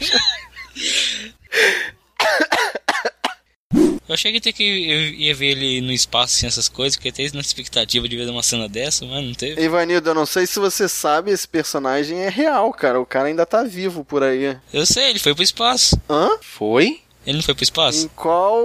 eu 4.07 4.13
achei 4.13 4.31
que 4.31 4.39
ter 4.39 4.53
que 4.53 4.63
ia 4.63 5.33
ver 5.33 5.57
ele 5.57 5.81
no 5.81 5.91
espaço 5.91 6.35
sem 6.35 6.47
essas 6.47 6.69
coisas, 6.69 6.95
porque 6.95 7.09
até 7.09 7.23
na 7.33 7.41
expectativa 7.41 8.07
de 8.07 8.15
ver 8.15 8.29
uma 8.29 8.43
cena 8.43 8.69
dessa, 8.69 9.03
mas 9.05 9.23
não 9.25 9.33
teve. 9.33 9.59
Ivanildo, 9.61 10.09
eu 10.09 10.13
não 10.13 10.25
sei 10.27 10.45
se 10.45 10.59
você 10.59 10.87
sabe, 10.87 11.31
esse 11.31 11.47
personagem 11.47 12.19
é 12.19 12.29
real, 12.29 12.71
cara. 12.71 12.99
O 12.99 13.05
cara 13.05 13.27
ainda 13.27 13.45
tá 13.45 13.63
vivo 13.63 14.05
por 14.05 14.21
aí. 14.21 14.55
Eu 14.71 14.85
sei, 14.85 15.09
ele 15.09 15.19
foi 15.19 15.33
pro 15.33 15.43
espaço. 15.43 15.99
Hã? 16.09 16.37
Foi? 16.41 17.01
Ele 17.25 17.37
não 17.37 17.43
foi 17.43 17.53
pro 17.55 17.63
espaço? 17.63 18.05
Em 18.05 18.09
qual 18.15 18.61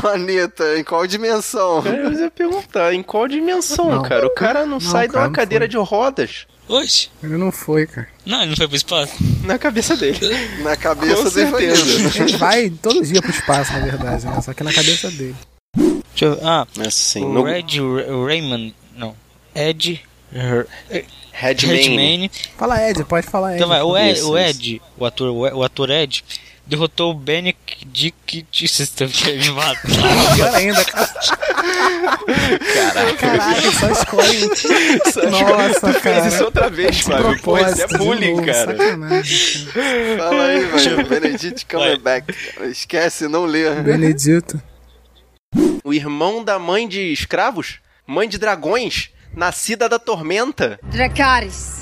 planeta? 0.00 0.78
Em 0.78 0.84
qual 0.84 1.06
dimensão? 1.06 1.82
Eu 1.84 2.12
ia 2.12 2.30
perguntar, 2.30 2.94
em 2.94 3.02
qual 3.02 3.26
dimensão, 3.26 3.90
Não. 3.90 4.02
cara? 4.02 4.26
O 4.26 4.30
cara 4.30 4.60
não, 4.60 4.78
Não, 4.78 4.80
sai 4.80 5.06
de 5.08 5.12
cara, 5.14 5.24
uma 5.24 5.28
não 5.28 5.34
cadeira 5.34 5.64
foi. 5.64 5.68
de 5.68 5.76
rodas 5.76 6.46
Oxe, 6.68 7.08
Ele 7.20 7.36
não 7.36 7.50
foi, 7.50 7.84
cara. 7.88 8.06
não, 8.24 8.38
ele 8.42 8.50
não 8.50 8.56
foi 8.56 8.68
pro 8.68 8.76
espaço. 8.76 9.12
na 9.44 9.58
cabeça 9.58 9.96
dele. 9.96 10.18
Na 10.62 10.76
cabeça 10.76 11.16
Com 11.16 11.24
do 11.24 11.30
certeza. 11.30 12.22
Ele 12.22 12.36
vai 12.36 12.70
todo 12.70 13.02
dia 13.04 13.20
pro 13.20 13.30
espaço, 13.32 13.72
na 13.72 13.80
verdade, 13.80 14.24
né? 14.26 14.40
Só 14.40 14.54
que 14.54 14.62
na 14.62 14.72
cabeça 14.72 15.10
dele. 15.10 15.34
Deixa 15.76 16.26
eu... 16.26 16.38
Ah, 16.44 16.64
Assim, 16.86 17.24
o 17.24 17.28
no 17.32 17.42
Red 17.42 17.62
Ra- 17.80 18.24
Raymond, 18.26 18.72
não, 18.96 19.16
Ed 19.52 20.00
Her- 20.32 20.66
Redman. 21.32 21.76
Redmayne. 21.76 22.30
Fala 22.56 22.88
Ed, 22.88 23.02
pode 23.04 23.26
falar 23.26 23.50
Ed. 23.54 23.56
Então 23.56 23.68
vai, 23.68 23.82
o 23.82 23.96
Ed, 23.98 24.22
o. 24.22 24.38
Ed 24.38 24.82
o, 24.96 25.04
ator, 25.04 25.30
o, 25.32 25.62
ator 25.64 25.90
Ed 25.90 26.22
derrotou 26.66 27.10
o 27.10 27.14
Benedict 27.86 28.68
System 28.68 29.08
de 29.08 29.50
matar. 29.52 29.80
Pior 30.34 30.54
ainda, 30.54 30.84
cara. 30.84 31.06
Caraca, 32.74 33.16
Caraca, 33.16 33.72
só 33.72 33.90
escolhe. 33.90 34.48
Nossa, 35.30 35.80
tu 35.80 35.92
fez 36.00 36.02
cara. 36.02 36.28
isso 36.28 36.44
outra 36.44 36.70
vez, 36.70 36.96
De 36.96 37.02
Fábio. 37.04 37.40
Pô, 37.42 37.58
isso 37.58 37.82
é 37.82 37.86
de 37.86 37.98
bullying, 37.98 38.30
novo, 38.32 38.46
cara. 38.46 38.76
Sacanagem, 38.76 39.66
cara. 39.66 40.18
Fala 40.18 40.44
aí, 40.44 40.64
velho. 40.66 41.06
Benedict 41.08 41.66
Cumberbatch. 41.66 42.26
cara. 42.54 42.68
Esquece, 42.68 43.28
não 43.28 43.44
lê. 43.44 43.70
Benedito. 43.82 44.60
O 45.82 45.92
irmão 45.92 46.44
da 46.44 46.58
mãe 46.58 46.86
de 46.86 47.12
escravos? 47.12 47.78
Mãe 48.06 48.28
de 48.28 48.38
dragões? 48.38 49.10
Nascida 49.34 49.88
da 49.88 49.98
tormenta? 49.98 50.78
Dracarys. 50.82 51.80